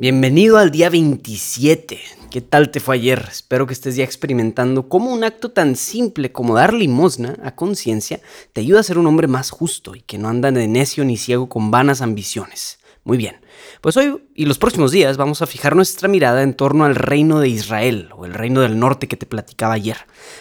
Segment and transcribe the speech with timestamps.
[0.00, 2.00] Bienvenido al día 27.
[2.30, 3.22] ¿Qué tal te fue ayer?
[3.30, 8.18] Espero que estés ya experimentando cómo un acto tan simple como dar limosna a conciencia
[8.54, 11.18] te ayuda a ser un hombre más justo y que no anda de necio ni
[11.18, 12.79] ciego con vanas ambiciones.
[13.10, 13.40] Muy bien,
[13.80, 17.40] pues hoy y los próximos días vamos a fijar nuestra mirada en torno al reino
[17.40, 19.96] de Israel, o el reino del norte que te platicaba ayer.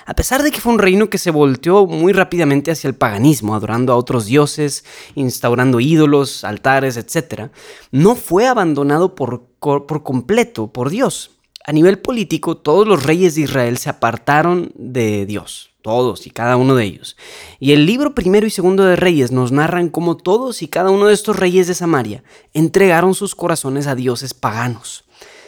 [0.06, 3.56] A pesar de que fue un reino que se volteó muy rápidamente hacia el paganismo,
[3.56, 7.50] adorando a otros dioses, instaurando ídolos, altares, etc.,
[7.90, 11.39] no fue abandonado por, por completo por Dios.
[11.70, 16.58] A nivel político, todos los reyes de Israel se apartaron de Dios todos y cada
[16.58, 17.16] uno de ellos.
[17.60, 21.06] Y el libro primero y segundo de Reyes nos narran cómo todos y cada uno
[21.06, 22.24] de estos reyes de Samaria
[22.56, 25.04] entregaron sus corazones a dioses paganos.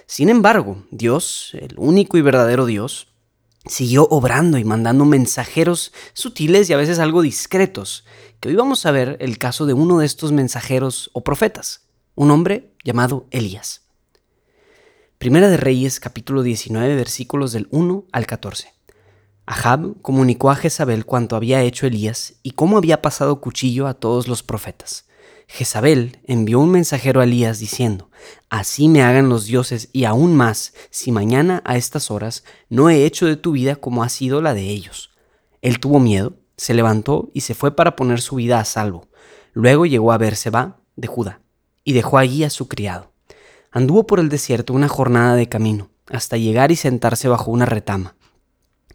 [0.06, 3.08] Sin embargo, Dios, el único y verdadero Dios,
[3.66, 8.06] siguió obrando y mandando mensajeros sutiles y a veces algo discretos,
[8.40, 12.30] que hoy vamos a ver el caso de uno de estos mensajeros o profetas, un
[12.30, 13.81] hombre llamado Elías.
[15.22, 18.74] Primera de Reyes capítulo 19 versículos del 1 al 14.
[19.46, 24.28] Ahab comunicó a Jezabel cuanto había hecho Elías y cómo había pasado cuchillo a todos
[24.28, 25.06] los profetas.
[25.48, 28.10] Jezabel envió un mensajero a Elías diciendo,
[28.50, 33.06] Así me hagan los dioses y aún más, si mañana a estas horas no he
[33.06, 35.12] hecho de tu vida como ha sido la de ellos.
[35.62, 39.08] Él tuvo miedo, se levantó y se fue para poner su vida a salvo.
[39.54, 41.42] Luego llegó a Berseba de Judá
[41.84, 43.11] y dejó allí a su criado.
[43.72, 48.16] Anduvo por el desierto una jornada de camino, hasta llegar y sentarse bajo una retama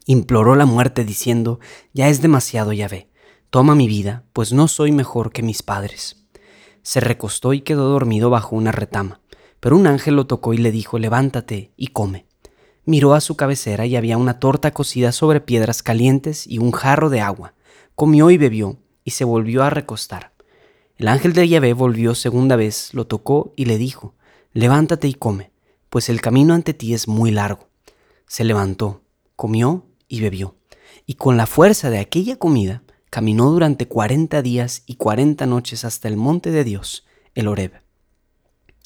[0.07, 1.59] imploró la muerte diciendo,
[1.93, 3.09] Ya es demasiado, Yahvé,
[3.51, 6.25] toma mi vida, pues no soy mejor que mis padres.
[6.81, 9.21] Se recostó y quedó dormido bajo una retama,
[9.59, 12.25] pero un ángel lo tocó y le dijo, Levántate y come.
[12.85, 17.09] Miró a su cabecera y había una torta cocida sobre piedras calientes y un jarro
[17.09, 17.53] de agua.
[17.95, 20.31] Comió y bebió, y se volvió a recostar.
[20.95, 24.15] El ángel de Yahvé volvió segunda vez, lo tocó y le dijo,
[24.57, 25.51] Levántate y come,
[25.91, 27.69] pues el camino ante ti es muy largo.
[28.25, 29.03] Se levantó,
[29.35, 30.55] comió y bebió.
[31.05, 32.81] Y con la fuerza de aquella comida,
[33.11, 37.83] caminó durante cuarenta días y cuarenta noches hasta el monte de Dios, el Horeb.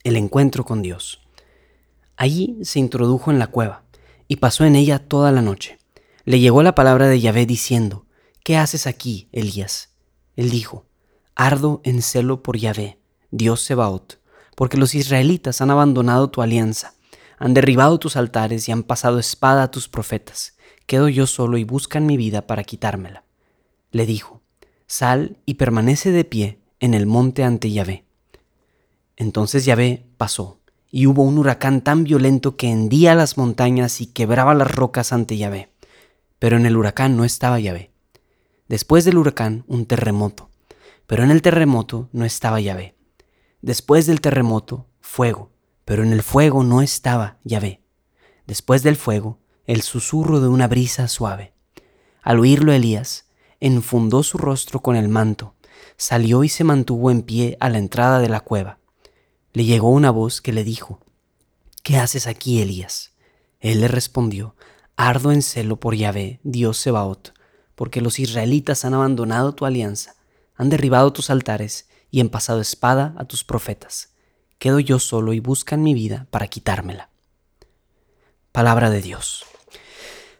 [0.03, 1.21] El encuentro con Dios.
[2.17, 3.85] Allí se introdujo en la cueva
[4.27, 5.79] y pasó en ella toda la noche.
[6.25, 8.05] Le llegó la palabra de Yahvé diciendo,
[8.43, 9.95] ¿Qué haces aquí, Elías?
[10.35, 10.85] Él dijo,
[11.33, 12.99] Ardo en celo por Yahvé,
[13.31, 14.20] Dios Sebaot,
[14.61, 16.93] porque los israelitas han abandonado tu alianza,
[17.39, 20.53] han derribado tus altares y han pasado espada a tus profetas
[20.91, 23.23] quedo yo solo y buscan mi vida para quitármela.
[23.91, 24.41] Le dijo,
[24.87, 28.03] Sal y permanece de pie en el monte ante Yahvé.
[29.15, 30.59] Entonces Yahvé pasó,
[30.91, 35.37] y hubo un huracán tan violento que hendía las montañas y quebraba las rocas ante
[35.37, 35.71] Yahvé.
[36.37, 37.89] Pero en el huracán no estaba Yahvé.
[38.67, 40.49] Después del huracán, un terremoto.
[41.07, 42.95] Pero en el terremoto no estaba Yahvé.
[43.61, 45.51] Después del terremoto, fuego.
[45.85, 47.81] Pero en el fuego no estaba Yahvé.
[48.47, 51.53] Después del fuego, el susurro de una brisa suave.
[52.21, 53.25] Al oírlo Elías,
[53.59, 55.55] enfundó su rostro con el manto,
[55.97, 58.79] salió y se mantuvo en pie a la entrada de la cueva.
[59.53, 60.99] Le llegó una voz que le dijo,
[61.83, 63.11] ¿Qué haces aquí, Elías?
[63.59, 64.55] Él le respondió,
[64.95, 67.33] Ardo en celo por Yahvé, Dios Sebaot,
[67.75, 70.15] porque los israelitas han abandonado tu alianza,
[70.55, 74.09] han derribado tus altares y han pasado espada a tus profetas.
[74.59, 77.09] Quedo yo solo y buscan mi vida para quitármela.
[78.51, 79.45] Palabra de Dios.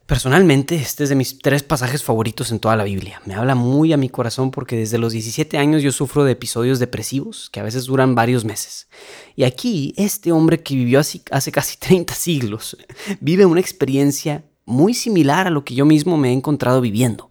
[0.05, 3.21] Personalmente, este es de mis tres pasajes favoritos en toda la Biblia.
[3.25, 6.79] Me habla muy a mi corazón porque desde los 17 años yo sufro de episodios
[6.79, 8.89] depresivos que a veces duran varios meses.
[9.37, 12.75] Y aquí, este hombre que vivió hace casi 30 siglos
[13.21, 17.30] vive una experiencia muy similar a lo que yo mismo me he encontrado viviendo.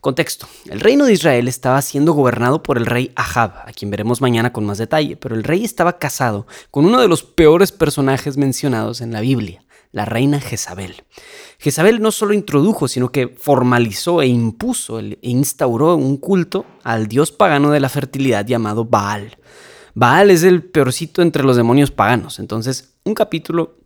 [0.00, 0.46] Contexto.
[0.66, 4.52] El reino de Israel estaba siendo gobernado por el rey Ahab, a quien veremos mañana
[4.52, 9.00] con más detalle, pero el rey estaba casado con uno de los peores personajes mencionados
[9.00, 11.04] en la Biblia, la reina Jezabel.
[11.58, 17.32] Jezabel no solo introdujo, sino que formalizó e impuso e instauró un culto al dios
[17.32, 19.36] pagano de la fertilidad llamado Baal.
[19.94, 22.38] Baal es el peorcito entre los demonios paganos.
[22.38, 23.78] Entonces, un capítulo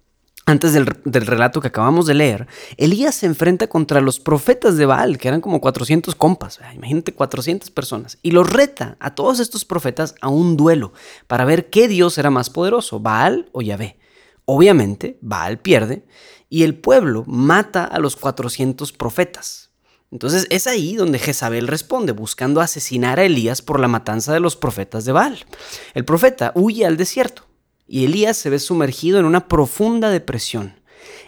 [0.53, 0.87] antes del,
[1.27, 2.47] relato que acabamos de leer,
[2.77, 7.71] Elías se enfrenta contra los profetas de Baal, que eran como 400 compas, imagínate 400
[7.71, 10.93] personas, y los reta a todos estos profetas a un duelo
[11.27, 13.99] para ver qué Dios era más poderoso, Baal o Yahvé.
[14.45, 16.05] Obviamente, Baal pierde
[16.49, 19.71] y el pueblo mata a los 400 profetas.
[20.11, 24.57] Entonces es ahí donde Jezabel responde, buscando asesinar a Elías por la matanza de los
[24.57, 25.47] profetas de Baal.
[25.95, 27.47] El profeta huye al desierto
[27.93, 30.81] y Elías se ve sumergido en una profunda depresión.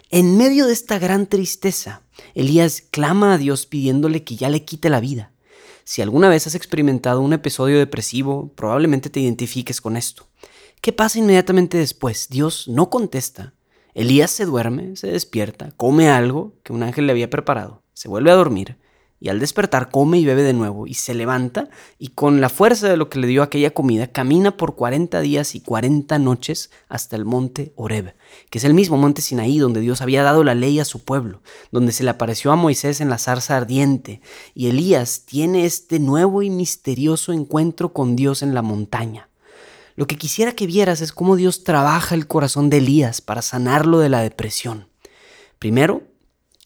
[0.09, 2.01] En medio de esta gran tristeza,
[2.35, 5.31] Elías clama a Dios pidiéndole que ya le quite la vida.
[5.85, 10.27] Si alguna vez has experimentado un episodio depresivo, probablemente te identifiques con esto.
[10.81, 12.29] ¿Qué pasa inmediatamente después?
[12.31, 13.53] Dios no contesta.
[13.93, 18.31] Elías se duerme, se despierta, come algo que un ángel le había preparado, se vuelve
[18.31, 18.79] a dormir
[19.25, 22.91] y al despertar come y bebe de nuevo y se levanta y con la fuerza
[22.91, 27.17] de lo que le dio aquella comida camina por 40 días y 40 noches hasta
[27.17, 28.15] el monte Oreb,
[28.51, 31.41] que es el mismo monte Sinaí donde Dios había dado la ley a su pueblo,
[31.73, 34.21] donde se le apareció a Moisés en la zarza ardiente
[34.53, 39.31] y Elías tiene este nuevo y misterioso encuentro con Dios en la montaña.
[39.97, 44.01] Lo que quisiera que vieras es cómo Dios trabaja el corazón de Elías para sanarlo
[44.01, 44.89] de la depresión.
[45.59, 46.03] Primero,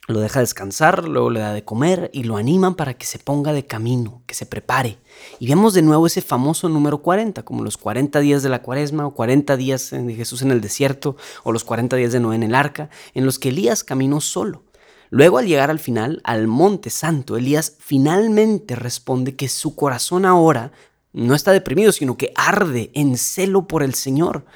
[0.08, 3.52] lo deja descansar, luego le da de comer y lo animan para que se ponga
[3.52, 4.96] de camino, que se prepare.
[5.38, 9.06] Y vemos de nuevo ese famoso número 40, como los 40 días de la cuaresma
[9.06, 12.42] o 40 días de Jesús en el desierto o los 40 días de Noé en
[12.42, 14.64] el arca, en los que Elías caminó solo.
[15.10, 20.72] Luego al llegar al final, al monte santo, Elías finalmente responde que su corazón ahora
[21.12, 24.46] no está deprimido, sino que arde en celo por el Señor.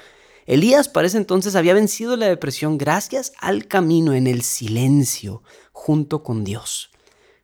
[0.45, 5.41] Elías parece entonces había vencido la depresión gracias al camino en el silencio
[5.71, 6.89] junto con Dios.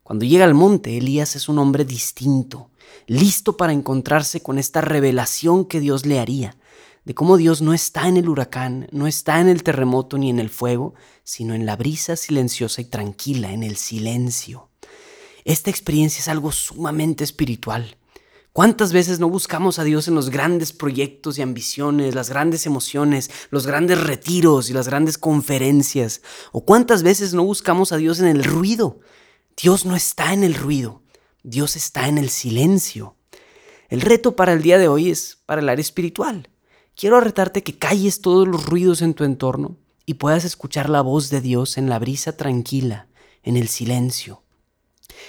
[0.04, 2.72] Cuando llega al monte, Elías es un hombre distinto,
[3.08, 6.58] listo para encontrarse con esta revelación que Dios le haría,
[7.06, 10.40] de cómo Dios no está en el huracán, no está en el terremoto ni en
[10.40, 10.94] el fuego,
[11.24, 14.70] sino en la brisa silenciosa y tranquila, en el silencio.
[15.46, 17.99] Esta experiencia es algo sumamente espiritual.
[18.60, 23.32] ¿Cuántas veces no buscamos a Dios en los grandes proyectos y ambiciones, las grandes emociones,
[23.52, 26.22] los grandes retiros y las grandes conferencias?
[26.52, 29.00] ¿O cuántas veces no buscamos a Dios en el ruido?
[29.56, 31.04] Dios no está en el ruido,
[31.42, 33.16] Dios está en el silencio.
[33.88, 36.50] El reto para el día de hoy es para el área espiritual.
[36.98, 41.30] Quiero retarte que calles todos los ruidos en tu entorno y puedas escuchar la voz
[41.30, 43.08] de Dios en la brisa tranquila,
[43.42, 44.44] en el silencio.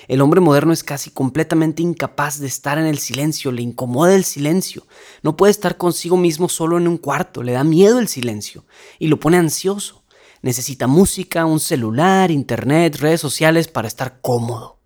[0.08, 4.24] El hombre moderno es casi completamente incapaz de estar en el silencio, le incomoda el
[4.24, 4.86] silencio.
[5.22, 8.64] No puede estar consigo mismo solo en un cuarto, le da miedo el silencio
[8.98, 10.04] y lo pone ansioso.
[10.42, 14.80] Necesita música, un celular, internet, redes sociales para estar cómodo.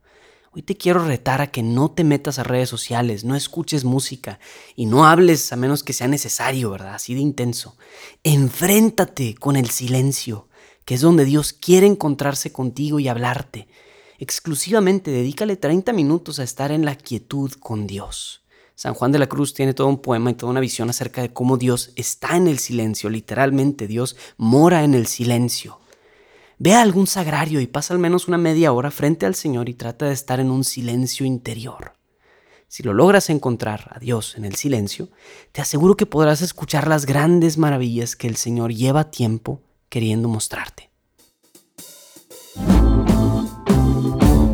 [0.56, 4.38] Hoy te quiero retar a que no te metas a redes sociales, no escuches música
[4.76, 6.94] y no hables a menos que sea necesario, ¿verdad?
[6.94, 7.76] Así de intenso.
[8.22, 10.48] Enfréntate con el silencio,
[10.84, 13.66] que es donde Dios quiere encontrarse contigo y hablarte
[14.18, 18.44] exclusivamente dedícale 30 minutos a estar en la quietud con Dios.
[18.74, 21.32] San Juan de la Cruz tiene todo un poema y toda una visión acerca de
[21.32, 25.78] cómo Dios está en el silencio, literalmente Dios mora en el silencio.
[26.58, 29.74] Ve a algún sagrario y pasa al menos una media hora frente al Señor y
[29.74, 31.94] trata de estar en un silencio interior.
[32.68, 35.08] Si lo logras encontrar a Dios en el silencio,
[35.52, 40.93] te aseguro que podrás escuchar las grandes maravillas que el Señor lleva tiempo queriendo mostrarte.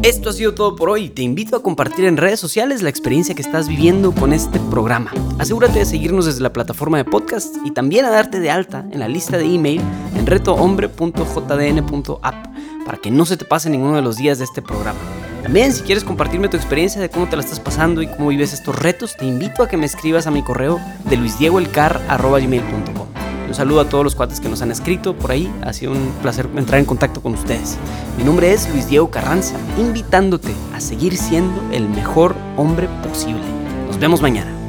[0.03, 1.11] Esto ha sido todo por hoy.
[1.11, 5.13] Te invito a compartir en redes sociales la experiencia que estás viviendo con este programa.
[5.39, 9.01] Asegúrate de seguirnos desde la plataforma de podcast y también a darte de alta en
[9.01, 9.83] la lista de email
[10.17, 12.47] en retohombre.jdn.app
[12.87, 14.99] para que no se te pase ninguno de los días de este programa.
[15.43, 18.55] También si quieres compartirme tu experiencia de cómo te la estás pasando y cómo vives
[18.55, 20.81] estos retos, te invito a que me escribas a mi correo
[21.11, 23.00] de luisdiegoelcar.gmail.com.
[23.51, 25.53] Un saludo a todos los cuates que nos han escrito por ahí.
[25.63, 27.79] Ha sido un placer entrar en contacto con ustedes.
[28.17, 33.43] Mi nombre es Luis Diego Carranza, invitándote a seguir siendo el mejor hombre posible.
[33.89, 34.60] Nos vemos mañana.